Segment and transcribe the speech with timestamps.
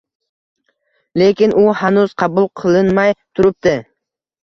[1.23, 3.81] Lekin u hanuz qabul qilinmay turibdi.